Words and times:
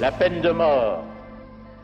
La 0.00 0.10
peine 0.10 0.40
de 0.40 0.48
mort 0.48 1.04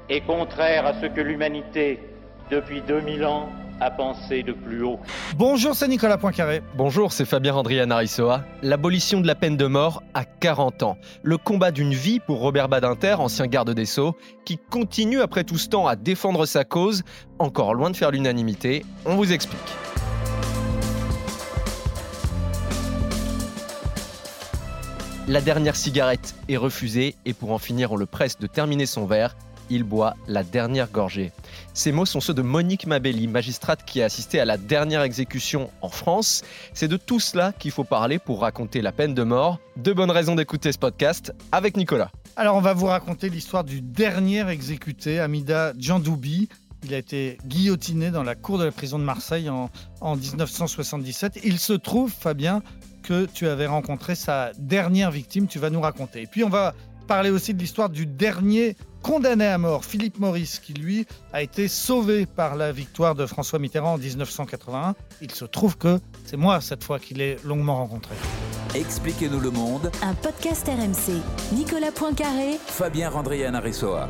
est 0.08 0.22
contraire 0.22 0.86
à 0.86 0.94
ce 0.98 1.04
que 1.04 1.20
l'humanité, 1.20 2.00
depuis 2.50 2.80
2000 2.80 3.26
ans, 3.26 3.50
a 3.78 3.90
pensé 3.90 4.42
de 4.42 4.54
plus 4.54 4.82
haut. 4.82 4.98
Bonjour, 5.36 5.74
c'est 5.74 5.86
Nicolas 5.86 6.16
Poincaré. 6.16 6.62
Bonjour, 6.76 7.12
c'est 7.12 7.26
Fabien 7.26 7.52
Randrian 7.52 7.90
Arissoa. 7.90 8.42
L'abolition 8.62 9.20
de 9.20 9.26
la 9.26 9.34
peine 9.34 9.58
de 9.58 9.66
mort 9.66 10.02
à 10.14 10.24
40 10.24 10.82
ans. 10.82 10.96
Le 11.22 11.36
combat 11.36 11.72
d'une 11.72 11.92
vie 11.92 12.18
pour 12.18 12.40
Robert 12.40 12.70
Badinter, 12.70 13.16
ancien 13.18 13.48
garde 13.48 13.74
des 13.74 13.84
Sceaux, 13.84 14.16
qui 14.46 14.56
continue 14.56 15.20
après 15.20 15.44
tout 15.44 15.58
ce 15.58 15.68
temps 15.68 15.86
à 15.86 15.94
défendre 15.94 16.46
sa 16.46 16.64
cause, 16.64 17.02
encore 17.38 17.74
loin 17.74 17.90
de 17.90 17.96
faire 17.96 18.12
l'unanimité. 18.12 18.82
On 19.04 19.16
vous 19.16 19.30
explique. 19.30 19.85
La 25.28 25.40
dernière 25.40 25.74
cigarette 25.74 26.36
est 26.48 26.56
refusée 26.56 27.16
et 27.24 27.32
pour 27.32 27.50
en 27.50 27.58
finir, 27.58 27.90
on 27.90 27.96
le 27.96 28.06
presse 28.06 28.38
de 28.38 28.46
terminer 28.46 28.86
son 28.86 29.06
verre. 29.06 29.36
Il 29.70 29.82
boit 29.82 30.14
la 30.28 30.44
dernière 30.44 30.88
gorgée. 30.88 31.32
Ces 31.74 31.90
mots 31.90 32.06
sont 32.06 32.20
ceux 32.20 32.32
de 32.32 32.42
Monique 32.42 32.86
Mabelli, 32.86 33.26
magistrate 33.26 33.84
qui 33.84 34.00
a 34.00 34.04
assisté 34.04 34.38
à 34.38 34.44
la 34.44 34.56
dernière 34.56 35.02
exécution 35.02 35.68
en 35.82 35.88
France. 35.88 36.44
C'est 36.74 36.86
de 36.86 36.96
tout 36.96 37.18
cela 37.18 37.52
qu'il 37.52 37.72
faut 37.72 37.82
parler 37.82 38.20
pour 38.20 38.42
raconter 38.42 38.80
la 38.82 38.92
peine 38.92 39.14
de 39.14 39.24
mort. 39.24 39.58
Deux 39.76 39.94
bonnes 39.94 40.12
raisons 40.12 40.36
d'écouter 40.36 40.70
ce 40.70 40.78
podcast 40.78 41.32
avec 41.50 41.76
Nicolas. 41.76 42.12
Alors, 42.36 42.54
on 42.54 42.60
va 42.60 42.72
vous 42.72 42.86
raconter 42.86 43.28
l'histoire 43.28 43.64
du 43.64 43.80
dernier 43.80 44.48
exécuté, 44.48 45.18
Amida 45.18 45.72
Djandoubi. 45.76 46.48
Il 46.84 46.94
a 46.94 46.98
été 46.98 47.38
guillotiné 47.46 48.12
dans 48.12 48.22
la 48.22 48.36
cour 48.36 48.58
de 48.58 48.64
la 48.64 48.70
prison 48.70 49.00
de 49.00 49.04
Marseille 49.04 49.50
en, 49.50 49.70
en 50.00 50.14
1977. 50.14 51.40
Il 51.42 51.58
se 51.58 51.72
trouve, 51.72 52.12
Fabien, 52.12 52.62
que 53.06 53.26
tu 53.26 53.46
avais 53.46 53.66
rencontré 53.66 54.14
sa 54.14 54.52
dernière 54.58 55.10
victime. 55.10 55.46
Tu 55.46 55.58
vas 55.58 55.70
nous 55.70 55.80
raconter. 55.80 56.22
Et 56.22 56.26
puis, 56.26 56.42
on 56.42 56.48
va 56.48 56.74
parler 57.06 57.30
aussi 57.30 57.54
de 57.54 57.60
l'histoire 57.60 57.88
du 57.88 58.04
dernier 58.04 58.76
condamné 59.00 59.46
à 59.46 59.58
mort, 59.58 59.84
Philippe 59.84 60.18
Maurice, 60.18 60.58
qui 60.58 60.74
lui 60.74 61.06
a 61.32 61.40
été 61.40 61.68
sauvé 61.68 62.26
par 62.26 62.56
la 62.56 62.72
victoire 62.72 63.14
de 63.14 63.24
François 63.24 63.60
Mitterrand 63.60 63.94
en 63.94 63.98
1981. 63.98 64.96
Il 65.22 65.30
se 65.30 65.44
trouve 65.44 65.78
que 65.78 66.00
c'est 66.24 66.36
moi 66.36 66.60
cette 66.60 66.82
fois 66.82 66.98
qui 66.98 67.14
l'ai 67.14 67.36
longuement 67.44 67.76
rencontré. 67.76 68.16
Expliquez-nous 68.74 69.38
le 69.38 69.52
monde. 69.52 69.92
Un 70.02 70.14
podcast 70.14 70.66
RMC. 70.66 71.22
Nicolas 71.52 71.92
Poincaré. 71.92 72.58
Fabien 72.66 73.08
Randrian 73.08 73.54
Aressoa. 73.54 74.08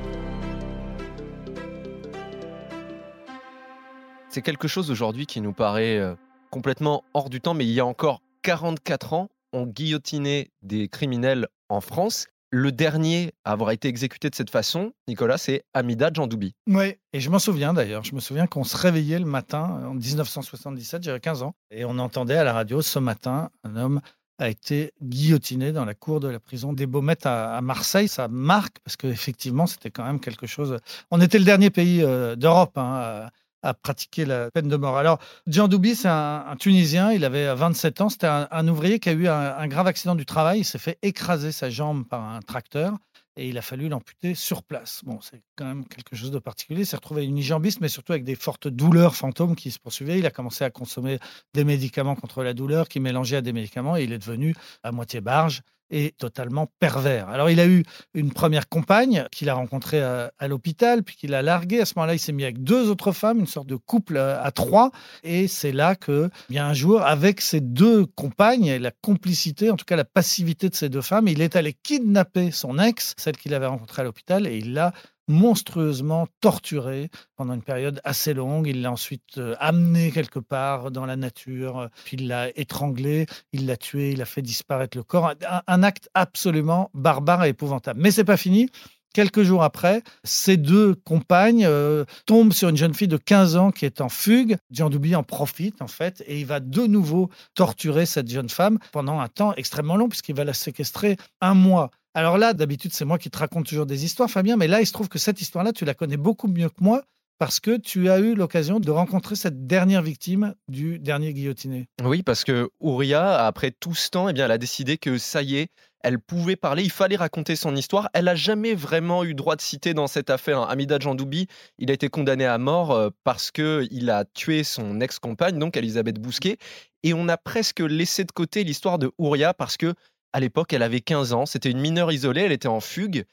C'est 4.31 4.43
quelque 4.43 4.69
chose 4.69 4.91
aujourd'hui 4.91 5.27
qui 5.27 5.43
nous 5.43 5.53
paraît 5.53 5.99
euh, 5.99 6.15
complètement 6.51 7.05
hors 7.13 7.29
du 7.29 7.43
temps, 7.43 7.53
mais 7.53 7.67
il 7.67 7.73
y 7.73 7.81
a 7.81 7.87
encore 7.87 8.23
44 8.47 9.13
ans, 9.13 9.29
on 9.53 9.67
guillotinait 9.67 10.53
des 10.63 10.89
criminels 10.89 11.49
en 11.69 11.81
France. 11.81 12.29
Le 12.51 12.71
dernier 12.71 13.33
à 13.45 13.51
avoir 13.51 13.73
été 13.73 13.89
exécuté 13.89 14.31
de 14.31 14.37
cette 14.37 14.51
façon, 14.51 14.93
Nicolas, 15.09 15.37
c'est 15.37 15.65
Amida 15.75 16.13
Djandoubi. 16.15 16.55
Oui, 16.69 16.95
et 17.13 17.19
je 17.19 17.29
m'en 17.29 17.41
souviens 17.41 17.75
d'ailleurs. 17.75 18.05
Je 18.05 18.15
me 18.15 18.21
souviens 18.21 18.47
qu'on 18.47 18.63
se 18.63 18.77
réveillait 18.77 19.19
le 19.19 19.25
matin 19.25 19.83
en 19.89 19.95
1977, 19.95 21.03
j'avais 21.03 21.19
15 21.19 21.43
ans, 21.43 21.57
et 21.73 21.85
on 21.85 21.99
entendait 21.99 22.37
à 22.37 22.45
la 22.45 22.53
radio 22.53 22.83
ce 22.83 23.01
matin 23.01 23.51
un 23.65 23.75
homme 23.75 24.01
a 24.39 24.49
été 24.49 24.93
guillotiné 25.03 25.73
dans 25.73 25.85
la 25.85 25.95
cour 25.95 26.21
de 26.21 26.29
la 26.29 26.39
prison 26.39 26.73
des 26.73 26.87
Baumettes 26.87 27.27
à, 27.27 27.61
Marseille. 27.63 28.07
Ça 28.07 28.29
marque 28.29 28.79
parce 28.85 28.97
qu'effectivement, 28.97 29.67
c'était 29.67 29.91
quand 29.91 30.05
même 30.05 30.21
quelque 30.21 30.47
chose. 30.47 30.79
On 31.11 31.21
était 31.21 31.41
le 31.41 31.45
dernier 31.45 31.71
pays 31.71 32.03
euh, 32.03 32.37
d'Europe 32.37 32.79
hein, 32.79 33.29
à 33.67 33.75
pratiquer 33.75 34.25
la 34.25 34.51
peine 34.51 34.69
de 34.69 34.77
mort. 34.77 34.97
Alors, 34.97 35.19
Jean 35.47 35.69
Doubi, 35.69 35.97
c'est 35.97 36.09
un, 36.09 36.55
Tunisien, 36.59 37.13
il 37.13 37.25
avait 37.25 37.55
27 37.55 38.01
ans, 38.01 38.09
c'était 38.09 38.29
un, 38.29 38.69
ouvrier 38.69 38.99
qui 38.99 39.09
a 39.09 39.13
eu 39.13 39.29
un, 39.29 39.67
grave 39.67 39.87
accident 39.87 40.15
du 40.15 40.25
travail, 40.25 40.61
il 40.61 40.65
s'est 40.65 40.79
fait 40.79 40.99
écraser 41.03 41.53
sa 41.53 41.69
jambe 41.69 42.07
par 42.07 42.23
un 42.23 42.41
tracteur 42.41 42.97
et 43.37 43.49
il 43.49 43.59
a 43.59 43.63
fallu 43.63 43.89
l'amputer 43.89 44.35
sur 44.35 44.63
place. 44.63 45.03
Bon, 45.05 45.21
c'est 45.21 45.43
quand 45.57 45.67
même 45.67 45.87
quelque 45.87 46.17
chose 46.17 46.31
de 46.31 46.39
particulier. 46.39 46.83
Il 46.83 46.87
s'est 46.87 46.97
retrouvé 46.97 47.25
unijambiste, 47.25 47.81
mais 47.83 47.89
surtout 47.89 48.13
avec 48.13 48.25
des 48.25 48.35
fortes 48.35 48.67
douleurs 48.67 49.15
fantômes 49.15 49.57
qui 49.57 49.71
se 49.71 49.79
poursuivaient. 49.79 50.19
Il 50.19 50.25
a 50.25 50.31
commencé 50.31 50.65
à 50.65 50.71
consommer 50.71 51.19
des 51.53 51.65
médicaments 51.65 52.15
contre 52.15 52.43
la 52.43 52.55
douleur 52.55 52.89
qui 52.89 52.99
mélangeaient 52.99 53.37
à 53.37 53.43
des 53.43 53.53
médicaments 53.53 53.97
et 53.97 54.05
il 54.05 54.13
est 54.13 54.19
devenu 54.19 54.55
à 54.83 54.91
moitié 54.91 55.21
barge 55.21 55.61
et 55.91 56.13
totalement 56.19 56.71
pervers. 56.79 57.29
Alors 57.29 57.51
il 57.51 57.61
a 57.61 57.67
eu 57.67 57.85
une 58.15 58.33
première 58.33 58.69
compagne 58.69 59.27
qu'il 59.31 59.49
a 59.49 59.55
rencontrée 59.55 60.03
à, 60.03 60.49
l'hôpital, 60.49 61.03
puis 61.03 61.17
qu'il 61.17 61.35
a 61.35 61.43
larguée. 61.43 61.81
À 61.81 61.85
ce 61.85 61.95
moment-là, 61.97 62.15
il 62.15 62.19
s'est 62.19 62.33
mis 62.33 62.45
avec 62.45 62.63
deux 62.63 62.91
autres 62.91 63.13
femmes, 63.13 63.41
une 63.41 63.47
sorte 63.47 63.67
de 63.67 63.77
couple 63.77 64.19
à, 64.19 64.51
trois. 64.51 64.91
Et 65.23 65.49
c'est 65.49 65.73
là 65.73 65.95
que, 65.95 66.31
bien 66.49 66.67
un 66.67 66.75
jour, 66.75 67.03
avec 67.03 67.41
ces 67.41 67.61
deux 67.61 68.07
compagnes, 68.07 68.67
et 68.67 68.79
la 68.79 68.91
complicité, 68.91 69.71
en 69.71 69.77
tout 69.77 69.85
cas 69.85 69.97
la 69.97 70.05
passivité 70.05 70.69
de 70.69 70.75
ces 70.75 70.89
deux 70.89 71.03
femmes, 71.03 71.29
il 71.29 71.41
est 71.41 71.57
allé 71.57 71.73
kidnapper 71.73 72.51
son 72.51 72.79
ex, 72.79 73.15
celle 73.17 73.37
qu'il 73.37 73.55
avait 73.55 73.67
rencontrée 73.67 74.03
à 74.03 74.05
l'hôpital, 74.05 74.47
et 74.47 74.57
il 74.57 74.73
l'a 74.73 74.93
monstrueusement 75.29 76.27
torturé 76.41 77.11
pendant 77.37 77.55
une 77.55 77.63
période 77.63 78.01
assez 78.05 78.35
longue. 78.35 78.67
Il 78.67 78.83
l'a 78.83 78.93
ensuite 78.93 79.39
euh, 79.39 79.55
amené 79.59 80.11
quelque 80.11 80.39
part 80.39 80.91
dans 80.91 81.07
la 81.07 81.17
nature, 81.17 81.89
puis 82.05 82.17
il 82.17 82.29
l'a 82.29 82.49
étranglé, 82.59 83.27
il 83.53 83.67
l'a 83.67 83.77
tué, 83.77 84.13
il 84.13 84.23
a 84.23 84.25
fait 84.25 84.43
disparaître 84.43 84.97
le 84.97 85.03
corps. 85.03 85.35
Un, 85.67 85.83
acte 85.83 86.09
absolument 86.15 86.91
barbare 86.95 87.45
et 87.45 87.51
épouvantable. 87.51 88.01
Mais 88.01 88.11
c'est 88.11 88.25
pas 88.25 88.37
fini. 88.37 88.71
Quelques 89.17 89.45
jours 89.45 89.63
après, 89.63 90.03
ces 90.25 90.59
deux 90.59 90.95
compagnes 90.95 91.65
euh, 91.65 92.05
tombent 92.27 92.53
sur 92.53 92.69
une 92.69 92.77
jeune 92.77 92.93
fille 92.93 93.09
de 93.09 93.17
15 93.17 93.57
ans 93.57 93.71
qui 93.71 93.87
est 93.87 94.03
en 94.03 94.11
fugue. 94.11 94.59
Jean 94.71 94.91
Doubi 94.91 95.17
en 95.17 95.23
profite 95.23 95.81
en 95.81 95.87
fait 95.87 96.23
et 96.27 96.39
il 96.39 96.45
va 96.45 96.61
de 96.61 96.87
nouveau 96.87 97.31
torturer 97.55 98.05
cette 98.05 98.29
jeune 98.29 98.51
femme 98.51 98.79
pendant 98.93 99.19
un 99.19 99.29
temps 99.29 99.55
extrêmement 99.55 99.97
long 99.97 100.11
puisqu'il 100.11 100.35
va 100.35 100.45
la 100.45 100.53
séquestrer 100.53 101.17
un 101.41 101.55
mois. 101.55 101.91
Alors 102.17 102.39
là, 102.39 102.55
d'habitude, 102.55 102.95
c'est 102.95 103.05
moi 103.05 103.19
qui 103.19 103.31
te 103.31 103.37
raconte 103.37 103.67
toujours 103.67 103.85
des 103.85 104.07
histoires, 104.07 104.31
Fabien, 104.31 104.57
mais 104.57 104.69
là, 104.69 104.81
il 104.81 104.87
se 104.87 104.93
trouve 104.95 105.11
que 105.11 105.19
cette 105.19 105.43
histoire-là, 105.43 105.75
tu 105.75 105.85
la 105.85 105.93
connais 105.93 106.17
beaucoup 106.17 106.49
mieux 106.49 106.71
que 106.71 106.83
moi 106.83 107.03
parce 107.39 107.61
que 107.61 107.77
tu 107.77 108.09
as 108.09 108.21
eu 108.21 108.35
l'occasion 108.35 108.81
de 108.81 108.91
rencontrer 108.91 109.37
cette 109.37 109.67
dernière 109.67 110.01
victime 110.01 110.55
du 110.67 110.99
dernier 110.99 111.35
guillotiné. 111.35 111.91
Oui, 112.03 112.23
parce 112.23 112.45
que 112.45 112.71
Ouria, 112.81 113.45
après 113.45 113.71
tout 113.71 113.95
ce 113.95 114.09
temps, 114.09 114.31
eh 114.31 114.33
bien, 114.33 114.47
elle 114.47 114.51
a 114.51 114.57
décidé 114.57 114.97
que 114.97 115.19
ça 115.19 115.43
y 115.43 115.57
est, 115.57 115.69
elle 116.01 116.19
pouvait 116.19 116.57
parler, 116.57 116.85
il 116.85 116.91
fallait 116.91 117.17
raconter 117.17 117.55
son 117.55 117.77
histoire. 117.77 118.09
Elle 118.15 118.25
n'a 118.25 118.35
jamais 118.35 118.75
vraiment 118.75 119.23
eu 119.23 119.35
droit 119.35 119.55
de 119.55 119.61
citer 119.61 119.93
dans 119.93 120.07
cette 120.07 120.31
affaire. 120.31 120.61
Hein. 120.61 120.69
Amida 120.71 120.99
Jandoubi, 120.99 121.49
il 121.79 121.91
a 121.91 121.95
été 121.95 122.09
condamné 122.09 122.47
à 122.47 122.57
mort 122.57 122.93
euh, 122.93 123.11
parce 123.25 123.51
qu'il 123.51 124.09
a 124.09 124.25
tué 124.25 124.65
son 124.65 125.03
ex-compagne, 125.03 125.59
donc 125.59 125.77
Elisabeth 125.77 126.19
Bousquet. 126.19 126.57
Et 127.03 127.13
on 127.13 127.29
a 127.29 127.37
presque 127.37 127.81
laissé 127.81 128.25
de 128.25 128.33
côté 128.33 128.65
l'histoire 128.65 128.99
de 128.99 129.11
Ouria 129.19 129.53
parce 129.53 129.77
que 129.77 129.93
à 130.33 130.41
l'époque, 130.41 130.73
elle 130.73 130.83
avait 130.83 131.01
15 131.01 131.33
ans. 131.33 131.47
C'était 131.47 131.71
une 131.71 131.81
mineure 131.81 132.13
isolée. 132.13 132.43
Elle 132.43 132.53
était 132.53 132.69
en 132.69 132.81
fugue. 132.81 133.25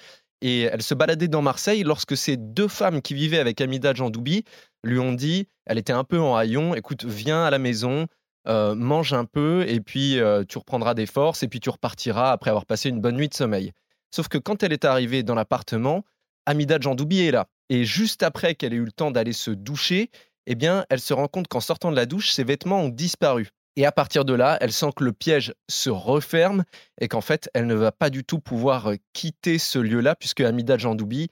Et 0.42 0.62
elle 0.64 0.82
se 0.82 0.94
baladait 0.94 1.30
dans 1.30 1.42
Marseille 1.42 1.84
lorsque 1.84 2.18
ces 2.18 2.36
deux 2.36 2.68
femmes 2.68 3.02
qui 3.02 3.14
vivaient 3.14 3.40
avec 3.40 3.62
Amida 3.62 3.94
Jandoubi 3.94 4.44
lui 4.84 5.00
ont 5.00 5.14
dit, 5.14 5.48
elle 5.66 5.78
était 5.78 5.94
un 5.94 6.04
peu 6.04 6.20
en 6.20 6.36
haillon, 6.36 6.76
écoute, 6.76 7.06
viens 7.06 7.46
à 7.46 7.50
la 7.50 7.60
maison, 7.60 8.08
euh, 8.50 8.76
mange 8.76 9.14
un 9.14 9.24
peu, 9.24 9.64
et 9.66 9.80
puis 9.80 10.20
euh, 10.20 10.44
tu 10.44 10.58
reprendras 10.58 10.96
des 10.96 11.06
forces, 11.06 11.44
et 11.44 11.48
puis 11.48 11.62
tu 11.62 11.70
repartiras 11.70 12.32
après 12.32 12.50
avoir 12.50 12.66
passé 12.66 12.90
une 12.90 13.00
bonne 13.00 13.16
nuit 13.16 13.30
de 13.30 13.34
sommeil. 13.34 13.72
Sauf 14.12 14.28
que 14.28 14.38
quand 14.38 14.64
elle 14.64 14.74
est 14.74 14.84
arrivée 14.84 15.24
dans 15.24 15.34
l'appartement, 15.34 16.04
Amida 16.46 16.78
Jandoubi 16.80 17.22
est 17.22 17.32
là. 17.32 17.48
Et 17.70 17.86
juste 17.86 18.22
après 18.22 18.56
qu'elle 18.56 18.74
ait 18.74 18.78
eu 18.78 18.86
le 18.86 18.92
temps 18.92 19.12
d'aller 19.12 19.32
se 19.32 19.50
doucher, 19.50 20.12
eh 20.46 20.56
bien, 20.56 20.86
elle 20.90 21.00
se 21.00 21.14
rend 21.14 21.30
compte 21.30 21.48
qu'en 21.48 21.62
sortant 21.62 21.90
de 21.90 21.96
la 21.96 22.06
douche, 22.06 22.32
ses 22.32 22.44
vêtements 22.44 22.82
ont 22.82 22.90
disparu. 22.90 23.50
Et 23.76 23.86
à 23.86 23.92
partir 23.92 24.24
de 24.24 24.34
là, 24.34 24.58
elle 24.62 24.72
sent 24.72 24.92
que 24.96 25.04
le 25.04 25.14
piège 25.14 25.54
se 25.68 25.90
referme 25.90 26.64
et 27.02 27.08
qu'en 27.08 27.22
fait, 27.22 27.50
elle 27.54 27.66
ne 27.66 27.74
va 27.74 27.92
pas 27.92 28.10
du 28.10 28.24
tout 28.24 28.40
pouvoir 28.40 28.92
euh, 28.92 28.96
quitter 29.14 29.58
ce 29.58 29.80
lieu-là, 29.80 30.16
puisque 30.16 30.42
Amida 30.42 30.78
Jandoubi 30.78 31.30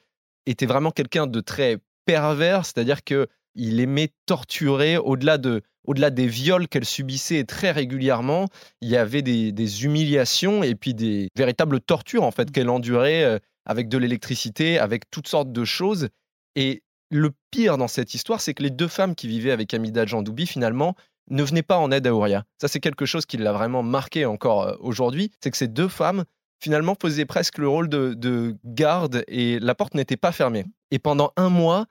était 0.48 0.66
vraiment 0.66 0.92
quelqu'un 0.92 1.28
de 1.28 1.40
très 1.40 1.78
pervers, 2.06 2.66
c'est-à-dire 2.66 3.04
que 3.04 3.28
il 3.54 3.80
aimait 3.80 4.10
torturer 4.26 4.98
au-delà 4.98 5.38
de 5.38 5.62
au-delà 5.84 6.10
des 6.10 6.28
viols 6.28 6.68
qu'elle 6.68 6.86
subissait 6.86 7.44
très 7.44 7.72
régulièrement, 7.72 8.48
il 8.82 8.90
y 8.90 8.98
avait 8.98 9.24
des, 9.24 9.84
humiliations 9.84 10.62
et 10.62 10.76
puis 10.76 10.94
des 10.94 11.30
véritables 11.36 11.82
tortures 11.82 12.24
en 12.24 12.30
fait 12.30 12.50
mmh. 12.50 12.52
qu'elle 12.52 12.70
endurait 12.70 13.24
euh, 13.24 13.40
avec 13.66 13.90
de 13.90 13.98
l'électricité, 13.98 14.78
avec 14.78 15.10
toutes 15.10 15.28
sortes 15.28 15.52
de 15.52 15.66
choses. 15.66 16.10
Et 16.56 16.84
le 17.10 17.32
pire 17.52 17.78
dans 17.78 17.88
cette 17.88 18.14
histoire, 18.14 18.42
c'est 18.42 18.54
que 18.54 18.64
les 18.64 18.70
deux 18.70 18.88
femmes 18.88 19.16
qui 19.16 19.28
vivaient 19.28 19.52
avec 19.52 19.74
Amida 19.74 20.06
Jandoubi, 20.06 20.46
finalement, 20.48 20.96
ne 21.32 21.44
venait 21.44 21.64
pas 21.64 21.78
en 21.78 21.92
aide 21.92 22.06
à 22.06 22.14
Ouria. 22.14 22.44
Ça, 22.60 22.68
c'est 22.68 22.80
quelque 22.80 23.06
chose 23.06 23.26
qui 23.26 23.38
l'a 23.38 23.54
vraiment 23.54 23.84
marqué 23.84 24.26
encore 24.26 24.64
euh, 24.64 24.76
aujourd'hui. 24.80 25.32
C'est 25.42 25.50
que 25.50 25.58
ces 25.58 25.68
deux 25.68 25.88
femmes, 25.88 26.26
finalement, 26.62 26.96
faisaient 27.02 27.26
presque 27.26 27.58
le 27.58 27.68
rôle 27.68 27.90
de, 27.90 28.56
garde 28.66 29.24
et 29.28 29.60
la 29.60 29.74
porte 29.74 29.96
n'était 29.96 30.18
pas 30.18 30.32
fermée. 30.32 30.66
Et 30.92 31.00
pendant 31.00 31.32
un 31.38 31.50
mois, 31.50 31.86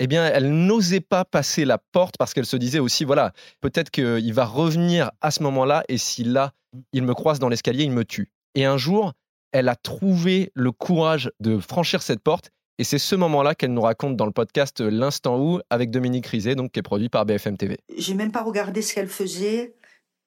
eh 0.00 0.06
bien, 0.06 0.26
elle 0.26 0.50
n'osait 0.66 1.00
pas 1.00 1.24
passer 1.24 1.64
la 1.64 1.78
porte 1.78 2.16
parce 2.18 2.34
qu'elle 2.34 2.46
se 2.46 2.56
disait 2.56 2.78
aussi, 2.78 3.04
voilà, 3.04 3.32
peut-être 3.60 3.90
qu'il 3.90 4.34
va 4.34 4.44
revenir 4.44 5.10
à 5.20 5.30
ce 5.30 5.42
moment-là 5.42 5.84
et 5.88 5.98
si 5.98 6.24
là, 6.24 6.52
il 6.92 7.02
me 7.02 7.14
croise 7.14 7.38
dans 7.38 7.48
l'escalier, 7.48 7.84
il 7.84 7.92
me 7.92 8.04
tue. 8.04 8.30
Et 8.54 8.64
un 8.64 8.76
jour, 8.76 9.12
elle 9.52 9.68
a 9.68 9.76
trouvé 9.76 10.52
le 10.54 10.72
courage 10.72 11.30
de 11.40 11.58
franchir 11.58 12.02
cette 12.02 12.22
porte 12.22 12.50
et 12.80 12.84
c'est 12.84 12.98
ce 12.98 13.14
moment-là 13.14 13.54
qu'elle 13.54 13.74
nous 13.74 13.82
raconte 13.82 14.16
dans 14.16 14.24
le 14.24 14.32
podcast 14.32 14.80
L'Instant 14.80 15.38
où 15.38 15.60
avec 15.68 15.90
Dominique 15.90 16.26
Rizet, 16.26 16.54
donc 16.54 16.72
qui 16.72 16.78
est 16.78 16.82
produit 16.82 17.10
par 17.10 17.26
BFM 17.26 17.58
TV. 17.58 17.76
J'ai 17.94 18.14
même 18.14 18.32
pas 18.32 18.42
regardé 18.42 18.80
ce 18.80 18.94
qu'elle 18.94 19.10
faisait. 19.10 19.74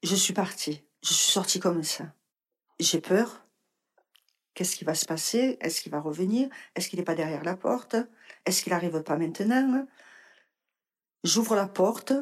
Je 0.04 0.14
suis 0.14 0.36
partie. 0.36 0.84
Je 1.02 1.14
suis 1.14 1.32
sortie 1.32 1.60
comme 1.60 1.82
ça. 1.82 2.14
J'ai 2.80 3.02
peur. 3.02 3.48
Qu'est-ce 4.54 4.76
qui 4.76 4.86
va 4.86 4.94
se 4.94 5.08
passer? 5.08 5.58
Est-ce 5.62 5.82
qu'il 5.82 5.92
va 5.92 6.00
revenir? 6.00 6.48
Est-ce 6.76 6.90
qu'il 6.90 7.00
n'est 7.00 7.06
pas 7.06 7.16
derrière 7.16 7.44
la 7.44 7.56
porte? 7.56 7.96
Est-ce 8.46 8.62
qu'il 8.62 8.72
n'arrive 8.72 9.02
pas 9.02 9.18
maintenant? 9.18 9.88
J'ouvre 11.24 11.56
la 11.56 11.66
porte, 11.66 12.14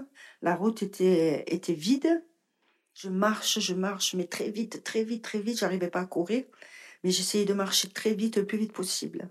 la 0.41 0.55
route 0.55 0.81
était, 0.81 1.43
était 1.53 1.73
vide. 1.73 2.23
Je 2.93 3.09
marche, 3.09 3.59
je 3.59 3.73
marche, 3.73 4.15
mais 4.15 4.27
très 4.27 4.49
vite, 4.49 4.81
très 4.85 5.03
vite, 5.03 5.25
très 5.25 5.41
vite. 5.41 5.59
J'arrivais 5.59 5.89
pas 5.89 5.99
à 5.99 6.05
courir, 6.05 6.45
mais 7.03 7.11
j'essayais 7.11 7.43
de 7.43 7.53
marcher 7.53 7.89
très 7.89 8.13
vite, 8.13 8.37
le 8.37 8.45
plus 8.45 8.59
vite 8.59 8.71
possible. 8.71 9.29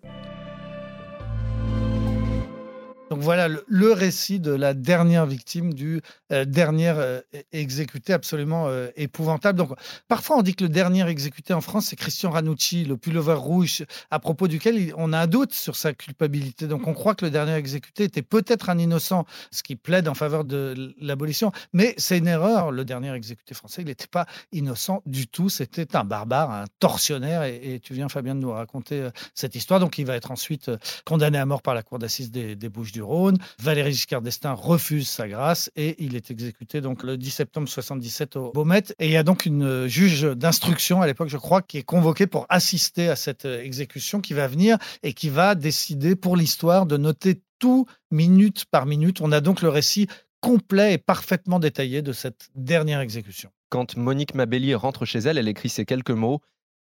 Donc 3.10 3.22
voilà 3.22 3.48
le, 3.48 3.92
récit 3.92 4.38
de 4.38 4.52
la 4.52 4.72
dernière 4.72 5.26
victime 5.26 5.74
du 5.74 6.00
euh, 6.30 6.44
dernier 6.44 6.92
euh, 6.96 7.20
exécuté 7.50 8.12
absolument 8.12 8.68
euh, 8.68 8.88
épouvantable. 8.94 9.58
Donc 9.58 9.72
parfois 10.06 10.36
on 10.38 10.42
dit 10.42 10.54
que 10.54 10.62
le 10.62 10.70
dernier 10.70 11.04
exécuté 11.08 11.52
en 11.52 11.60
France 11.60 11.86
c'est 11.86 11.96
Christian 11.96 12.30
Ranucci, 12.30 12.84
le 12.84 12.96
pullover 12.96 13.34
rouge, 13.34 13.84
à 14.12 14.20
propos 14.20 14.46
duquel 14.46 14.94
on 14.96 15.12
a 15.12 15.18
un 15.18 15.26
doute 15.26 15.52
sur 15.52 15.74
sa 15.74 15.92
culpabilité. 15.92 16.68
Donc 16.68 16.86
on 16.86 16.94
croit 16.94 17.16
que 17.16 17.24
le 17.24 17.32
dernier 17.32 17.54
exécuté 17.54 18.04
était 18.04 18.22
peut-être 18.22 18.70
un 18.70 18.78
innocent, 18.78 19.26
ce 19.50 19.64
qui 19.64 19.74
plaide 19.74 20.06
en 20.06 20.14
faveur 20.14 20.44
de 20.44 20.94
l'abolition. 21.00 21.50
Mais 21.72 21.94
c'est 21.98 22.18
une 22.18 22.28
erreur. 22.28 22.70
Le 22.70 22.84
dernier 22.84 23.12
exécuté 23.12 23.54
français, 23.54 23.82
il 23.82 23.86
n'était 23.86 24.06
pas 24.06 24.26
innocent 24.52 25.02
du 25.04 25.26
tout. 25.26 25.48
C'était 25.48 25.96
un 25.96 26.04
barbare, 26.04 26.52
un 26.52 26.66
tortionnaire. 26.78 27.42
Et, 27.42 27.80
tu 27.82 27.92
viens 27.92 28.08
Fabien 28.08 28.36
de 28.36 28.40
nous 28.40 28.52
raconter 28.52 29.08
cette 29.34 29.56
histoire. 29.56 29.80
Donc 29.80 29.98
il 29.98 30.06
va 30.06 30.14
être 30.14 30.30
ensuite 30.30 30.70
condamné 31.04 31.38
à 31.38 31.46
mort 31.46 31.62
par 31.62 31.74
la 31.74 31.82
cour 31.82 31.98
d'assises 31.98 32.30
des, 32.30 32.54
des 32.54 32.68
Bouches-du-Rhône. 33.00 33.38
Valéry 33.58 33.92
Giscard 33.92 34.22
d'Estaing 34.22 34.54
refuse 34.54 35.08
sa 35.08 35.28
grâce 35.28 35.70
et 35.76 36.02
il 36.02 36.16
est 36.16 36.30
exécuté 36.30 36.80
donc 36.80 37.02
le 37.02 37.16
10 37.16 37.30
septembre 37.30 37.68
77 37.68 38.36
au 38.36 38.52
Beaumet. 38.52 38.84
Et 38.98 39.06
il 39.06 39.12
y 39.12 39.16
a 39.16 39.22
donc 39.22 39.46
une 39.46 39.86
juge 39.86 40.22
d'instruction 40.22 41.02
à 41.02 41.06
l'époque, 41.06 41.28
je 41.28 41.36
crois, 41.36 41.62
qui 41.62 41.78
est 41.78 41.82
convoquée 41.82 42.26
pour 42.26 42.46
assister 42.48 43.08
à 43.08 43.16
cette 43.16 43.44
euh, 43.44 43.62
exécution 43.62 44.20
qui 44.20 44.34
va 44.34 44.46
venir 44.46 44.78
et 45.02 45.12
qui 45.12 45.28
va 45.28 45.54
décider 45.54 46.16
pour 46.16 46.36
l'histoire 46.36 46.86
de 46.86 46.96
noter 46.96 47.42
tout 47.58 47.86
minute 48.10 48.64
par 48.70 48.86
minute. 48.86 49.20
On 49.20 49.32
a 49.32 49.40
donc 49.40 49.62
le 49.62 49.68
récit 49.68 50.08
complet 50.40 50.94
et 50.94 50.98
parfaitement 50.98 51.58
détaillé 51.58 52.02
de 52.02 52.12
cette 52.12 52.48
dernière 52.54 53.00
exécution. 53.00 53.50
Quand 53.68 53.96
Monique 53.96 54.34
Mabellier 54.34 54.74
rentre 54.74 55.04
chez 55.04 55.18
elle, 55.18 55.38
elle 55.38 55.48
écrit 55.48 55.68
ces 55.68 55.84
quelques 55.84 56.10
mots. 56.10 56.40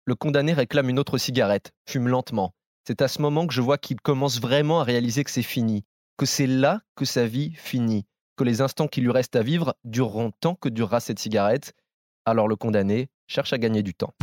Le 0.05 0.15
condamné 0.15 0.53
réclame 0.53 0.89
une 0.89 0.99
autre 0.99 1.19
cigarette, 1.19 1.73
fume 1.87 2.09
lentement. 2.09 2.53
C'est 2.87 3.03
à 3.03 3.09
ce 3.09 3.21
moment 3.21 3.47
que 3.47 3.55
je 3.55 3.61
vois 3.61 3.79
qu'il 3.79 4.01
commence 4.01 4.41
vraiment 4.41 4.81
à 4.81 4.85
réaliser 4.85 5.25
que 5.25 5.31
c'est 5.31 5.43
fini, 5.43 5.85
que 6.17 6.27
c'est 6.27 6.47
là 6.47 6.81
que 6.95 7.05
sa 7.05 7.27
vie 7.27 7.53
finit, 7.55 8.07
que 8.37 8.45
les 8.45 8.61
instants 8.61 8.89
qui 8.89 9.01
lui 9.01 9.11
restent 9.11 9.37
à 9.37 9.43
vivre 9.43 9.75
dureront 9.85 10.33
tant 10.41 10.55
que 10.55 10.69
durera 10.69 11.01
cette 11.01 11.19
cigarette. 11.19 11.75
Alors 12.25 12.49
le 12.49 12.57
condamné 12.57 13.09
cherche 13.27 13.53
à 13.53 13.59
gagner 13.59 13.83
du 13.83 13.95
temps. 13.95 14.15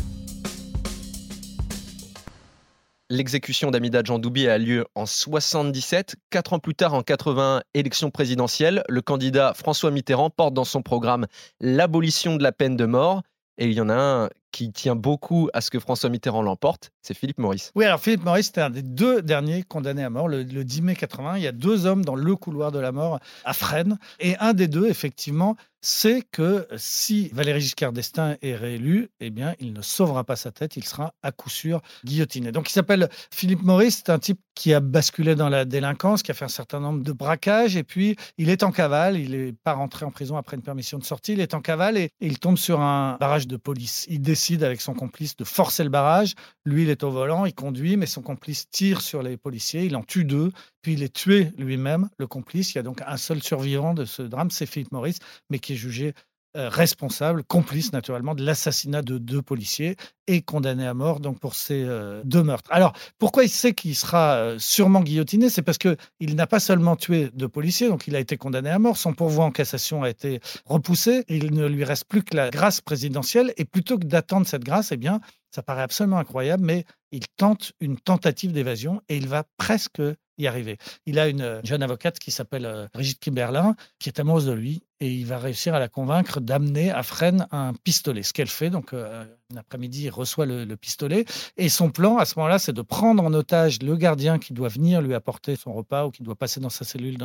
L'exécution 3.10 3.70
d'Amida 3.70 4.02
Djandoubi 4.04 4.48
a 4.48 4.58
lieu 4.58 4.86
en 4.96 5.06
77. 5.06 6.16
Quatre 6.32 6.54
ans 6.54 6.60
plus 6.60 6.74
tard, 6.74 6.96
en 6.96 7.04
81, 7.04 7.62
élection 7.76 8.10
présidentielle, 8.10 8.84
le 8.90 9.02
candidat 9.02 9.54
François 9.54 9.92
Mitterrand 9.92 10.32
porte 10.32 10.56
dans 10.56 10.64
son 10.64 10.82
programme 10.82 11.28
l'abolition 11.60 12.38
de 12.38 12.44
la 12.44 12.52
peine 12.52 12.76
de 12.76 12.86
mort. 12.86 13.22
Et 13.60 13.66
il 13.66 13.74
y 13.74 13.82
en 13.82 13.90
a 13.90 13.96
un 13.96 14.30
qui 14.54 14.72
tient 14.72 14.96
beaucoup 14.96 15.50
à 15.54 15.60
ce 15.60 15.72
que 15.72 15.80
François 15.80 16.10
Mitterrand 16.10 16.44
l'emporte, 16.44 16.92
c'est 17.02 17.16
Philippe 17.16 17.40
Maurice. 17.40 17.72
Oui, 17.76 17.84
alors 17.84 18.00
Philippe 18.00 18.24
Maurice, 18.24 18.46
c'était 18.46 18.62
un 18.62 18.70
des 18.70 18.84
deux 18.84 19.22
derniers 19.22 19.64
condamnés 19.64 20.04
à 20.04 20.10
mort, 20.10 20.30
le, 20.30 20.44
le 20.44 20.64
10 20.64 20.82
mai 20.84 20.96
80. 20.96 21.38
Il 21.38 21.44
y 21.44 21.48
a 21.48 21.52
deux 21.52 21.86
hommes 21.86 22.06
dans 22.06 22.16
le 22.16 22.36
couloir 22.36 22.72
de 22.72 22.80
la 22.80 22.92
mort 22.92 23.20
à 23.44 23.54
Fresnes. 23.54 23.98
Et 24.20 24.38
un 24.38 24.54
des 24.54 24.68
deux, 24.68 24.88
effectivement, 24.88 25.58
c'est 25.84 26.22
que 26.32 26.66
si 26.78 27.28
Valéry 27.34 27.60
Giscard 27.60 27.92
d'Estaing 27.92 28.38
est 28.42 28.56
réélu, 28.56 29.10
eh 29.20 29.30
bien, 29.32 29.54
il 29.60 29.74
ne 29.74 29.82
sauvera 29.82 30.24
pas 30.24 30.38
sa 30.38 30.50
tête, 30.50 30.78
il 30.78 30.86
sera 30.86 31.14
à 31.24 31.34
coup 31.34 31.50
sûr 31.50 31.82
guillotiné. 32.06 32.54
Donc, 32.54 32.70
il 32.70 32.74
s'appelle 32.74 33.10
Philippe 33.32 33.64
Maurice, 33.64 33.98
c'est 33.98 34.10
un 34.10 34.18
type 34.18 34.40
qui 34.56 34.74
a 34.74 34.80
basculé 34.80 35.36
dans 35.36 35.50
la 35.50 35.66
délinquance, 35.66 36.24
qui 36.24 36.32
a 36.32 36.34
fait 36.34 36.46
un 36.46 36.50
certain 36.50 36.80
nombre 36.80 37.04
de 37.04 37.12
braquages, 37.12 37.76
et 37.76 37.84
puis 37.84 38.16
il 38.38 38.50
est 38.50 38.64
en 38.64 38.72
cavale, 38.72 39.18
il 39.18 39.32
n'est 39.32 39.52
pas 39.52 39.74
rentré 39.74 40.06
en 40.06 40.12
prison 40.12 40.38
après 40.38 40.56
une 40.56 40.62
permission 40.62 41.00
de 41.00 41.04
sortie, 41.04 41.34
il 41.34 41.42
est 41.42 41.54
en 41.54 41.60
cavale 41.60 41.98
et, 41.98 42.12
et 42.22 42.28
il 42.28 42.40
tombe 42.40 42.58
sur 42.58 42.80
un 42.80 43.18
barrage 43.20 43.48
de 43.48 43.58
police. 43.58 44.06
Il 44.10 44.22
décide 44.22 44.43
avec 44.52 44.82
son 44.82 44.94
complice 44.94 45.36
de 45.38 45.44
forcer 45.44 45.84
le 45.84 45.90
barrage, 45.90 46.36
lui 46.66 46.84
il 46.84 46.90
est 46.90 47.04
au 47.04 47.12
volant, 47.12 47.46
il 47.46 47.54
conduit, 47.54 47.98
mais 47.98 48.06
son 48.06 48.22
complice 48.22 48.70
tire 48.70 49.02
sur 49.02 49.24
les 49.24 49.38
policiers, 49.38 49.86
il 49.86 49.96
en 49.96 50.04
tue 50.04 50.26
deux, 50.26 50.52
puis 50.82 50.94
il 50.94 51.04
est 51.04 51.14
tué 51.14 51.52
lui-même, 51.58 52.10
le 52.18 52.28
complice. 52.28 52.74
Il 52.74 52.78
y 52.78 52.80
a 52.80 52.84
donc 52.84 53.02
un 53.06 53.18
seul 53.18 53.42
survivant 53.42 53.94
de 53.94 54.06
ce 54.06 54.22
drame, 54.22 54.52
c'est 54.52 54.66
Philippe 54.66 54.92
Maurice, 54.92 55.20
mais 55.50 55.60
qui 55.60 55.74
est 55.74 55.78
jugé 55.78 56.14
responsable, 56.56 57.44
complice 57.44 57.94
naturellement 57.94 58.36
de 58.36 58.44
l'assassinat 58.44 59.02
de 59.02 59.18
deux 59.18 59.42
policiers 59.42 59.96
et 60.28 60.42
condamné 60.42 60.86
à 60.86 60.94
mort 60.94 61.20
donc 61.20 61.40
pour 61.40 61.56
ces 61.56 61.84
euh, 61.84 62.22
deux 62.24 62.44
meurtres. 62.44 62.72
Alors 62.72 62.94
pourquoi 63.18 63.44
il 63.44 63.50
sait 63.50 63.74
qu'il 63.74 63.96
sera 63.96 64.36
euh, 64.36 64.60
sûrement 64.60 65.02
guillotiné? 65.02 65.50
C'est 65.50 65.62
parce 65.62 65.78
que 65.78 65.98
il 66.20 66.36
n'a 66.36 66.48
pas 66.48 66.60
seulement 66.60 66.96
tué 66.96 67.30
deux 67.34 67.50
policiers, 67.50 67.90
donc 67.90 68.08
il 68.08 68.16
a 68.16 68.20
été 68.20 68.38
condamné 68.38 68.70
à 68.70 68.80
mort. 68.80 68.98
Son 68.98 69.14
pourvoi 69.14 69.46
en 69.46 69.52
cassation 69.52 70.04
a 70.04 70.10
été 70.10 70.40
repoussé. 70.66 71.26
Il 71.28 71.54
ne 71.54 71.66
lui 71.66 71.84
reste 71.84 72.06
plus 72.06 72.24
que 72.24 72.36
la 72.36 72.50
grâce 72.50 72.82
présidentielle 72.82 73.54
et 73.58 73.66
plutôt 73.66 73.98
que 73.98 74.06
d'attendre 74.06 74.48
cette 74.48 74.64
grâce, 74.64 74.92
eh 74.92 74.98
bien 74.98 75.20
ça 75.52 75.62
paraît 75.62 75.84
absolument 75.84 76.18
incroyable, 76.18 76.64
mais 76.64 76.86
il 77.12 77.28
tente 77.38 77.74
une 77.80 77.98
tentative 77.98 78.54
d'évasion 78.54 79.02
et 79.08 79.18
il 79.18 79.28
va 79.28 79.44
presque 79.58 80.02
y 80.40 80.48
arriver. 80.48 80.78
Il 81.06 81.20
a 81.20 81.28
une 81.28 81.62
jeune 81.64 81.84
avocate 81.84 82.18
qui 82.18 82.32
s'appelle 82.32 82.66
euh, 82.66 82.88
Brigitte 82.94 83.20
Kimberlin, 83.20 83.76
qui 84.00 84.10
est 84.10 84.20
amoureuse 84.20 84.48
de 84.48 84.52
lui, 84.52 84.82
et 85.00 85.12
il 85.12 85.26
va 85.26 85.38
réussir 85.38 85.74
à 85.76 85.80
la 85.80 85.88
convaincre 85.88 86.40
d'amener 86.40 86.92
à 86.92 87.04
Fresnes 87.04 87.48
un 87.52 87.74
pistolet. 87.74 88.24
Ce 88.24 88.34
qu'elle 88.34 88.48
fait, 88.48 88.70
donc 88.70 88.94
euh, 88.94 89.26
un 89.54 89.58
après-midi, 89.58 90.04
il 90.06 90.10
reçoit 90.10 90.46
le, 90.46 90.66
le, 90.66 90.78
pistolet, 90.78 91.26
et 91.58 91.70
son 91.70 91.92
plan 91.92 92.18
à 92.18 92.26
ce 92.26 92.38
moment-là, 92.38 92.60
c'est 92.60 92.74
de 92.74 92.82
prendre 92.82 93.24
en 93.24 93.34
otage 93.34 93.82
le 93.82 93.96
gardien 93.96 94.40
qui 94.40 94.54
doit 94.54 94.70
venir 94.70 95.02
lui 95.02 95.14
apporter 95.14 95.56
son 95.56 95.74
repas 95.74 96.06
ou 96.06 96.12
qui 96.12 96.24
doit 96.24 96.36
passer 96.36 96.60
dans 96.60 96.70
sa 96.70 96.86
cellule 96.86 97.18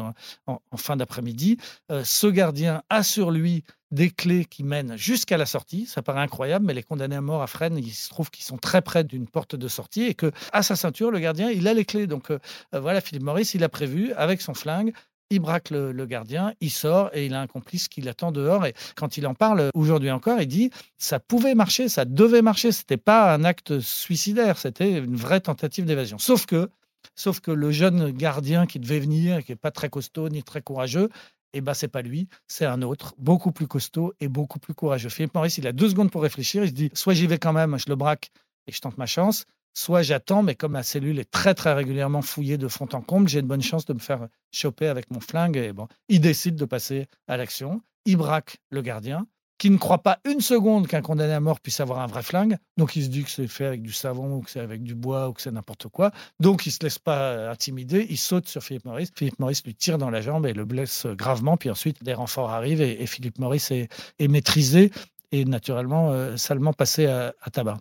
en, 0.47 0.61
fin 0.77 0.97
d'après-midi. 0.97 1.59
Euh, 1.91 2.03
ce 2.05 2.27
gardien 2.27 2.83
a 2.91 3.03
sur 3.03 3.31
lui 3.31 3.65
des 3.91 4.11
clés 4.11 4.45
qui 4.45 4.65
mènent 4.65 4.97
jusqu'à 4.97 5.37
la 5.37 5.47
sortie. 5.47 5.87
Ça 5.87 6.03
paraît 6.03 6.21
incroyable, 6.21 6.67
mais 6.67 6.75
les 6.75 6.83
condamnés 6.83 7.17
à 7.17 7.21
mort 7.21 7.43
à 7.43 7.47
Fresnes, 7.47 7.79
il 7.79 7.91
se 7.91 8.09
trouve 8.11 8.31
qu'ils 8.31 8.45
sont 8.45 8.59
très 8.59 8.83
près 8.83 9.05
d'une 9.05 9.27
porte 9.27 9.57
de 9.57 9.69
sortie 9.69 10.03
et 10.03 10.15
que 10.15 10.31
à 10.53 10.63
sa 10.63 10.77
ceinture, 10.77 11.11
le 11.11 11.19
gardien, 11.19 11.51
il 11.51 11.67
a 11.69 11.75
les 11.75 11.85
clés. 11.85 12.07
Donc 12.07 12.31
euh, 12.31 12.39
voilà, 12.73 13.01
Philippe 13.01 13.23
Maurice, 13.23 13.55
il 13.55 13.65
a 13.65 13.69
prévu 13.69 14.13
avec 14.13 14.43
son 14.43 14.55
flingue. 14.55 14.93
Il 15.31 15.41
braque 15.41 15.71
le, 15.71 16.07
gardien, 16.07 16.55
il 16.61 16.71
sort 16.71 17.11
et 17.13 17.27
il 17.27 17.35
a 17.35 17.41
un 17.41 17.47
complice 17.47 17.89
qui 17.89 18.01
l'attend 18.01 18.33
dehors. 18.33 18.65
Et 18.65 18.75
quand 18.97 19.19
il 19.19 19.27
en 19.27 19.35
parle 19.35 19.71
aujourd'hui 19.75 20.11
encore, 20.11 20.41
il 20.41 20.47
dit 20.47 20.71
ça 20.97 21.21
pouvait 21.21 21.55
marcher, 21.55 21.89
ça 21.91 22.07
devait 22.07 22.41
marcher. 22.41 22.73
C'était 22.73 22.97
pas 22.97 23.35
un 23.35 23.45
acte 23.45 23.81
suicidaire, 23.81 24.57
c'était 24.57 24.99
une 24.99 25.17
vraie 25.17 25.41
tentative 25.41 25.85
d'évasion. 25.85 26.19
Sauf 26.19 26.47
que, 26.47 26.71
sauf 27.15 27.41
que 27.41 27.51
le 27.51 27.71
jeune 27.71 28.11
gardien 28.11 28.67
qui 28.67 28.79
devait 28.79 29.01
venir, 29.01 29.45
qui 29.45 29.53
est 29.53 29.57
pas 29.57 29.71
très 29.71 29.91
costaud 29.91 30.31
ni 30.31 30.43
très 30.43 30.63
courageux, 30.63 31.11
eh 31.53 31.61
ben 31.61 31.75
c'est 31.75 31.89
pas 31.89 32.03
lui, 32.03 32.29
c'est 32.47 32.67
un 32.67 32.83
autre, 32.83 33.15
beaucoup 33.19 33.53
plus 33.53 33.67
costaud 33.67 34.15
et 34.21 34.29
beaucoup 34.29 34.59
plus 34.59 34.75
courageux. 34.75 35.09
Philippe 35.09 35.35
Maurice, 35.35 35.59
il 35.59 35.67
a 35.67 35.73
deux 35.73 35.91
secondes 35.91 36.11
pour 36.11 36.23
réfléchir. 36.23 36.65
Il 36.65 36.69
se 36.69 36.75
dit 36.75 36.91
soit 36.95 37.15
j'y 37.15 37.27
vais 37.27 37.39
quand 37.39 37.53
même, 37.53 37.79
je 37.79 37.87
le 37.89 37.97
braque 37.97 38.31
et 38.67 38.73
je 38.73 38.81
tente 38.81 38.99
ma 38.99 39.07
chance, 39.07 39.45
soit 39.75 40.03
j'attends, 40.03 40.43
mais 40.43 40.55
comme 40.55 40.73
ma 40.73 40.83
cellule 40.83 41.19
est 41.19 41.31
très 41.31 41.55
très 41.55 41.73
régulièrement 41.73 42.23
fouillée 42.23 42.59
de 42.59 42.69
fond 42.69 42.89
en 42.93 43.01
comble, 43.01 43.29
j'ai 43.29 43.41
une 43.41 43.47
bonne 43.47 43.63
chance 43.63 43.85
de 43.85 43.95
me 43.95 43.99
faire 43.99 44.29
choper 44.53 44.89
avec 44.89 45.11
mon 45.11 45.21
flingue. 45.21 45.57
Et 45.57 45.73
bon, 45.73 45.89
il 46.09 46.21
décide 46.21 46.57
de 46.57 46.65
passer 46.65 47.07
à 47.27 47.37
l'action. 47.37 47.81
Il 48.05 48.17
braque 48.17 48.59
le 48.71 48.83
gardien, 48.83 49.27
qui 49.59 49.71
ne 49.71 49.77
croit 49.77 50.03
pas 50.03 50.19
une 50.25 50.41
seconde 50.41 50.87
qu'un 50.87 51.03
condamné 51.03 51.33
à 51.33 51.41
mort 51.41 51.61
puisse 51.61 51.81
avoir 51.81 51.99
un 51.99 52.07
vrai 52.07 52.23
flingue. 52.23 52.57
Donc 52.77 52.97
il 52.97 53.05
se 53.05 53.09
dit 53.09 53.25
que 53.25 53.31
c'est 53.31 53.49
fait 53.49 53.67
avec 53.67 53.83
du 53.83 53.93
savon 53.93 54.37
ou 54.37 54.41
que 54.41 54.51
c'est 54.51 54.61
avec 54.61 54.83
du 54.83 54.95
bois 54.95 55.29
ou 55.29 55.33
que 55.33 55.43
c'est 55.43 55.51
n'importe 55.51 55.89
quoi. 55.89 56.13
Donc 56.41 56.65
il 56.67 56.71
se 56.71 56.79
laisse 56.83 56.99
pas 56.99 57.51
intimider, 57.51 58.07
il 58.09 58.19
saute 58.19 58.49
sur 58.49 58.63
Philippe 58.63 58.85
Maurice. 58.85 59.11
Philippe 59.15 59.39
Maurice 59.41 59.65
lui 59.65 59.75
tire 59.75 59.99
dans 59.99 60.11
la 60.11 60.21
jambe 60.21 60.47
et 60.47 60.53
le 60.53 60.65
blesse 60.65 61.07
gravement. 61.07 61.57
Puis 61.57 61.71
ensuite 61.71 62.03
des 62.05 62.15
renforts 62.15 62.51
arrivent 62.51 62.81
et, 62.81 63.07
Philippe 63.07 63.39
Maurice 63.39 63.73
est, 63.73 63.89
maîtrisé 64.29 64.93
et 65.33 65.45
naturellement 65.45 66.13
euh, 66.13 66.37
salement 66.37 66.73
passé 66.73 67.07
à 67.07 67.33
tabac. 67.53 67.79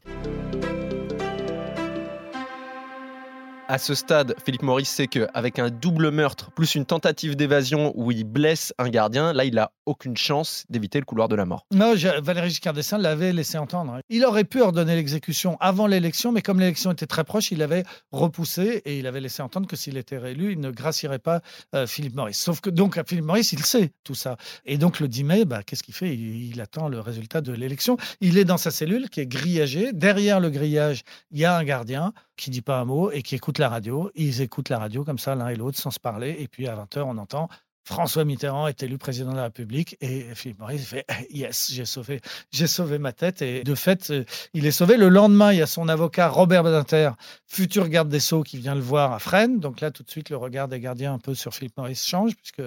À 3.70 3.80
ce 3.80 3.96
stade, 3.96 4.34
Philippe 4.46 4.62
Maurice 4.62 4.88
sait 4.88 5.08
qu'avec 5.08 5.60
un 5.60 5.70
double 5.70 6.10
meurtre 6.10 6.52
plus 6.52 6.76
une 6.76 6.86
tentative 6.86 7.36
d'évasion 7.36 7.92
où 7.96 8.12
il 8.12 8.24
blesse 8.24 8.74
un 8.78 8.88
gardien, 8.88 9.34
là, 9.34 9.44
il 9.44 9.56
n'a 9.56 9.74
aucune 9.86 10.16
chance 10.16 10.64
d'éviter 10.70 11.00
le 11.00 11.06
couloir 11.06 11.28
de 11.28 11.36
la 11.36 11.46
mort. 11.46 11.66
Non, 11.74 11.94
Valéry 12.22 12.48
Giscard 12.48 12.72
d'Estaing 12.72 12.98
l'avait 12.98 13.34
laissé 13.34 13.58
entendre. 13.58 14.00
Il 14.08 14.24
aurait 14.24 14.46
pu 14.46 14.62
ordonner 14.62 14.96
l'exécution 14.96 15.58
avant 15.60 15.86
l'élection, 15.86 16.32
mais 16.32 16.42
comme 16.42 16.62
l'élection 16.62 16.94
était 16.94 17.08
très 17.08 17.26
proche, 17.26 17.52
il 17.52 17.62
avait 17.62 17.84
repoussé 18.14 18.82
et 18.86 19.00
il 19.00 19.06
avait 19.06 19.20
laissé 19.20 19.42
entendre 19.42 19.68
que 19.68 19.76
s'il 19.76 19.98
était 19.98 20.18
réélu, 20.18 20.54
il 20.54 20.62
ne 20.62 20.72
gracierait 20.72 21.20
pas 21.20 21.42
euh, 21.76 21.86
Philippe 21.88 22.16
Maurice. 22.16 22.40
Sauf 22.40 22.62
que 22.62 22.70
donc 22.70 22.98
Philippe 23.06 23.26
Maurice, 23.26 23.52
il 23.52 23.66
sait 23.66 23.92
tout 24.06 24.16
ça. 24.16 24.38
Et 24.66 24.78
donc 24.78 25.02
le 25.02 25.10
10 25.10 25.24
mai, 25.26 25.44
bah, 25.44 25.62
qu'est-ce 25.64 25.84
qu'il 25.84 25.94
fait? 25.94 26.14
Il, 26.14 26.52
il 26.52 26.62
attend 26.62 26.88
le 26.88 27.02
résultat 27.02 27.42
de 27.42 27.52
l'élection. 27.52 27.98
Il 28.22 28.38
est 28.38 28.46
dans 28.46 28.58
sa 28.58 28.72
cellule 28.72 29.10
qui 29.10 29.20
est 29.20 29.28
grillagée. 29.28 29.92
Derrière 29.92 30.40
le 30.40 30.50
grillage, 30.50 31.04
il 31.32 31.40
y 31.40 31.46
a 31.46 31.58
un 31.58 31.66
gardien 31.66 32.14
qui 32.38 32.50
dit 32.50 32.62
pas 32.62 32.80
un 32.80 32.86
mot 32.86 33.12
et 33.12 33.22
qui 33.22 33.36
écoute 33.36 33.60
la 33.60 33.70
radio. 33.70 34.12
Ils 34.16 34.42
écoutent 34.42 34.70
la 34.70 34.80
radio 34.80 35.04
comme 35.04 35.20
ça 35.20 35.36
l'un 35.36 35.50
et 35.50 35.56
l'autre 35.56 35.78
sans 35.78 35.92
se 35.92 36.00
parler. 36.00 36.38
Et 36.40 36.48
puis 36.48 36.68
à 36.68 36.76
20h, 36.76 37.02
on 37.02 37.18
entend 37.18 37.50
François 37.88 38.26
Mitterrand 38.26 38.68
est 38.68 38.84
élu 38.84 38.98
président 38.98 39.32
de 39.32 39.38
la 39.38 39.44
République 39.44 39.96
et 40.02 40.26
Philippe 40.36 40.60
Maurice 40.60 40.86
fait 40.86 41.06
yes, 41.32 41.72
j'ai 41.72 41.86
sauvé, 41.86 42.20
j'ai 42.52 42.68
sauvé 42.68 42.98
ma 42.98 43.14
tête 43.14 43.42
et 43.42 43.64
de 43.64 43.76
fait, 43.76 44.12
euh, 44.12 44.26
il 44.54 44.66
est 44.66 44.72
sauvé. 44.72 44.98
Le 44.98 45.08
lendemain, 45.08 45.54
il 45.54 45.60
y 45.60 45.62
a 45.62 45.68
son 45.68 45.88
avocat 45.88 46.28
Robert 46.28 46.64
Badinter, 46.64 47.12
futur 47.46 47.88
garde 47.88 48.10
des 48.10 48.20
Sceaux, 48.20 48.44
qui 48.44 48.58
vient 48.58 48.76
le 48.76 48.82
voir 48.82 49.14
à 49.14 49.20
Fresnes. 49.20 49.62
Donc 49.62 49.80
là, 49.80 49.90
tout 49.90 50.04
de 50.04 50.10
suite, 50.10 50.30
le 50.30 50.36
regard 50.36 50.68
des 50.68 50.82
gardiens 50.82 51.14
un 51.14 51.18
peu 51.18 51.34
sur 51.34 51.54
Philippe 51.54 51.78
Maurice 51.78 52.06
change 52.06 52.36
puisque 52.36 52.62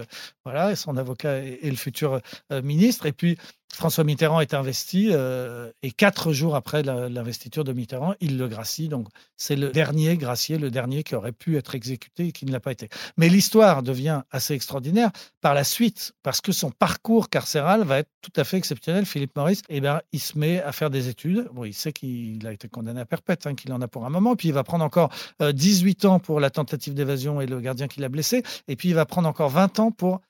voilà, 0.47 0.75
son 0.75 0.97
avocat 0.97 1.37
est, 1.37 1.69
le 1.69 1.77
futur 1.77 2.21
euh, 2.51 2.63
ministre. 2.63 3.05
Et 3.05 3.13
puis 3.13 3.37
François 3.73 4.05
Mitterrand 4.05 4.41
est 4.41 4.53
investi 4.53 5.09
euh, 5.11 5.71
et 5.83 5.93
quatre 5.93 6.33
jours 6.33 6.57
après 6.57 6.83
l'investiture 6.83 7.65
de 7.65 7.73
Mitterrand, 7.73 8.15
il 8.21 8.37
le 8.37 8.49
gracie. 8.49 8.89
Donc 8.89 9.09
c'est 9.37 9.57
le 9.57 9.71
dernier 9.71 10.17
gracié, 10.17 10.59
le 10.59 10.71
dernier 10.71 11.03
qui 11.03 11.15
aurait 11.15 11.33
pu 11.33 11.57
être 11.57 11.75
exécuté 11.75 12.29
et 12.29 12.33
qui 12.33 12.45
ne 12.47 12.53
l'a 12.53 12.61
pas 12.61 12.73
été. 12.73 12.89
Mais 13.17 13.29
l'histoire 13.29 13.83
devient 13.83 14.23
assez 14.31 14.55
extraordinaire 14.55 15.11
par 15.41 15.55
la 15.55 15.65
suite 15.65 16.13
parce 16.23 16.41
que 16.41 16.53
son 16.53 16.71
parcours 16.71 17.31
carcéral 17.31 17.85
va 17.85 17.99
être 17.99 18.11
tout 18.23 18.33
à 18.37 18.45
fait 18.45 18.57
exceptionnel. 18.57 19.07
Philippe 19.07 19.37
Maurice, 19.37 19.63
eh 19.69 19.81
ben, 19.81 20.01
il 20.13 20.21
se 20.21 20.37
met 20.37 20.61
à 20.61 20.73
faire 20.73 20.91
des 20.91 21.09
études. 21.09 21.49
Bon, 21.53 21.65
il 21.65 21.75
sait 21.75 21.93
qu'il 21.93 22.45
a 22.47 22.53
été 22.53 22.69
condamné 22.69 23.01
à 23.01 23.07
perpète, 23.07 23.47
hein, 23.47 23.55
qu'il 23.55 23.73
en 23.73 23.81
a 23.81 23.89
pour 23.89 24.05
un 24.05 24.11
moment. 24.11 24.37
Puis 24.37 24.49
il 24.49 24.55
va 24.55 24.65
prendre 24.65 24.85
encore 24.85 25.11
18 25.41 26.05
euh, 26.05 26.09
ans 26.09 26.19
pour 26.19 26.41
la 26.41 26.51
tentative 26.51 26.95
d'évasion 26.95 27.41
et 27.41 27.47
le 27.47 27.61
gardien 27.61 27.87
qui 27.87 28.01
l'a 28.01 28.09
blessé. 28.09 28.43
Et 28.69 28.77
puis 28.77 28.89
il 28.89 28.95
va 28.95 29.07
prendre 29.07 29.29
encore 29.29 29.51
20 29.51 29.79
ans 29.79 29.91
pour 29.91 30.21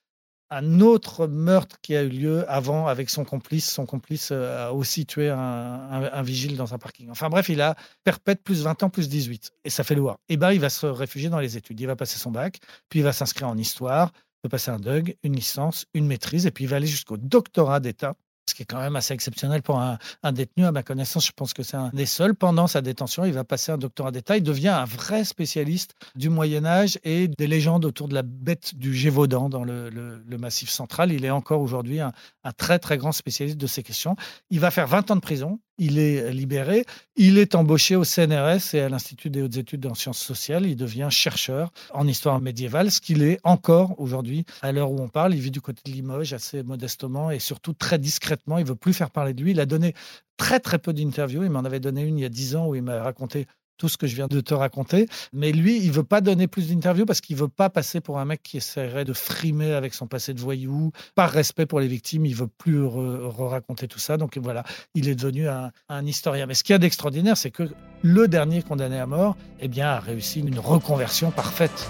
un 0.51 0.81
autre 0.81 1.27
meurtre 1.27 1.77
qui 1.81 1.95
a 1.95 2.03
eu 2.03 2.09
lieu 2.09 2.51
avant 2.51 2.87
avec 2.87 3.09
son 3.09 3.23
complice. 3.23 3.71
Son 3.71 3.85
complice 3.85 4.29
euh, 4.31 4.67
a 4.67 4.73
aussi 4.73 5.05
tué 5.05 5.29
un, 5.29 6.21
vigile 6.21 6.57
dans 6.57 6.73
un 6.73 6.77
parking. 6.77 7.09
Enfin 7.09 7.29
bref, 7.29 7.49
il 7.49 7.61
a 7.61 7.75
perpète 8.03 8.43
plus 8.43 8.61
20 8.61 8.83
ans 8.83 8.89
plus 8.89 9.09
18. 9.09 9.53
Et 9.63 9.69
ça 9.69 9.83
fait 9.83 9.95
loin. 9.95 10.17
Et 10.29 10.37
bien, 10.37 10.51
il 10.51 10.59
va 10.59 10.69
se 10.69 10.85
réfugier 10.85 11.29
dans 11.29 11.39
les 11.39 11.57
études. 11.57 11.79
Il 11.79 11.87
va 11.87 11.95
passer 11.95 12.19
son 12.19 12.31
bac, 12.31 12.59
puis 12.89 12.99
il 12.99 13.03
va 13.03 13.13
s'inscrire 13.13 13.47
en 13.47 13.57
histoire, 13.57 14.11
il 14.43 14.47
va 14.47 14.49
passer 14.49 14.71
un 14.71 14.79
DUG, 14.79 15.17
une 15.23 15.35
licence, 15.35 15.85
une 15.93 16.05
maîtrise, 16.05 16.45
et 16.45 16.51
puis 16.51 16.65
il 16.65 16.67
va 16.67 16.75
aller 16.75 16.87
jusqu'au 16.87 17.17
doctorat 17.17 17.79
d'État 17.79 18.15
ce 18.49 18.55
qui 18.55 18.63
est 18.63 18.65
quand 18.65 18.79
même 18.79 18.95
assez 18.95 19.13
exceptionnel 19.13 19.61
pour 19.61 19.79
un, 19.79 19.97
détenu. 20.31 20.65
À 20.65 20.71
ma 20.71 20.83
connaissance, 20.83 21.27
je 21.27 21.31
pense 21.31 21.53
que 21.53 21.63
c'est 21.63 21.77
un 21.77 21.89
des 21.93 22.05
seuls. 22.05 22.35
Pendant 22.35 22.67
sa 22.67 22.81
détention, 22.81 23.25
il 23.25 23.33
va 23.33 23.43
passer 23.43 23.71
un 23.71 23.77
doctorat 23.77 24.11
d'État. 24.11 24.37
Il 24.37 24.43
devient 24.43 24.69
un 24.69 24.85
vrai 24.85 25.23
spécialiste 25.23 25.93
du 26.15 26.29
Moyen 26.29 26.65
Âge 26.65 26.99
et 27.03 27.27
des 27.27 27.47
légendes 27.47 27.85
autour 27.85 28.07
de 28.07 28.13
la 28.13 28.23
bête 28.23 28.75
du 28.75 28.93
Gévaudan 28.93 29.49
dans 29.49 29.63
le, 29.63 30.21
Massif 30.39 30.69
central. 30.69 31.11
Il 31.11 31.23
est 31.23 31.29
encore 31.29 31.61
aujourd'hui 31.61 31.99
un, 31.99 32.13
un, 32.43 32.51
très 32.51 32.79
très 32.79 32.97
grand 32.97 33.11
spécialiste 33.11 33.57
de 33.57 33.67
ces 33.67 33.83
questions. 33.83 34.15
Il 34.49 34.59
va 34.59 34.71
faire 34.71 34.87
20 34.87 35.11
ans 35.11 35.15
de 35.15 35.21
prison 35.21 35.59
il 35.81 35.97
est 35.97 36.31
libéré. 36.31 36.85
Il 37.15 37.39
est 37.39 37.55
embauché 37.55 37.95
au 37.95 38.03
CNRS 38.03 38.75
et 38.75 38.81
à 38.81 38.89
l'Institut 38.89 39.31
des 39.31 39.41
hautes 39.41 39.57
études 39.57 39.87
en 39.87 39.95
sciences 39.95 40.19
sociales. 40.19 40.67
Il 40.67 40.75
devient 40.75 41.07
chercheur 41.09 41.71
en 41.91 42.07
histoire 42.07 42.39
médiévale, 42.39 42.91
ce 42.91 43.01
qu'il 43.01 43.23
est 43.23 43.39
encore 43.43 43.99
aujourd'hui, 43.99 44.45
à 44.61 44.71
l'heure 44.71 44.91
où 44.91 45.01
on 45.01 45.09
parle. 45.09 45.33
Il 45.33 45.41
vit 45.41 45.49
du 45.49 45.59
côté 45.59 45.81
de 45.83 45.91
Limoges 45.91 46.33
assez 46.33 46.61
modestement 46.61 47.31
et 47.31 47.39
surtout 47.39 47.73
très 47.73 47.97
discrètement. 47.97 48.59
Il 48.59 48.65
veut 48.65 48.75
plus 48.75 48.93
faire 48.93 49.09
parler 49.09 49.33
de 49.33 49.41
lui. 49.41 49.51
Il 49.51 49.59
a 49.59 49.65
donné 49.65 49.95
très 50.37 50.59
très 50.59 50.77
peu 50.77 50.93
d'interviews. 50.93 51.43
Il 51.43 51.49
m'en 51.49 51.65
avait 51.65 51.79
donné 51.79 52.03
une 52.03 52.19
il 52.19 52.21
y 52.21 52.25
a 52.25 52.29
dix 52.29 52.55
ans 52.55 52.67
où 52.67 52.75
il 52.75 52.83
m'a 52.83 53.01
raconté 53.01 53.47
tout 53.77 53.89
ce 53.89 53.97
que 53.97 54.07
je 54.07 54.15
viens 54.15 54.27
de 54.27 54.41
te 54.41 54.53
raconter. 54.53 55.07
Mais 55.33 55.51
lui, 55.51 55.77
il 55.77 55.91
veut 55.91 56.03
pas 56.03 56.21
donner 56.21 56.47
plus 56.47 56.69
d'interviews 56.69 57.05
parce 57.05 57.21
qu'il 57.21 57.35
veut 57.35 57.47
pas 57.47 57.69
passer 57.69 58.01
pour 58.01 58.19
un 58.19 58.25
mec 58.25 58.41
qui 58.43 58.57
essaierait 58.57 59.05
de 59.05 59.13
frimer 59.13 59.73
avec 59.73 59.93
son 59.93 60.07
passé 60.07 60.33
de 60.33 60.39
voyou. 60.39 60.91
Par 61.15 61.29
respect 61.31 61.65
pour 61.65 61.79
les 61.79 61.87
victimes, 61.87 62.25
il 62.25 62.35
veut 62.35 62.47
plus 62.47 62.83
raconter 62.85 63.87
tout 63.87 63.99
ça. 63.99 64.17
Donc 64.17 64.37
voilà, 64.37 64.63
il 64.93 65.07
est 65.09 65.15
devenu 65.15 65.47
un, 65.47 65.71
historien. 66.05 66.45
Mais 66.45 66.53
ce 66.53 66.63
qu'il 66.63 66.73
y 66.73 66.75
a 66.75 66.79
d'extraordinaire, 66.79 67.37
c'est 67.37 67.51
que 67.51 67.69
le 68.01 68.27
dernier 68.27 68.63
condamné 68.63 68.99
à 68.99 69.05
mort, 69.05 69.37
eh 69.59 69.67
bien, 69.67 69.89
a 69.89 69.99
réussi 69.99 70.39
une 70.39 70.59
reconversion 70.59 71.31
parfaite. 71.31 71.89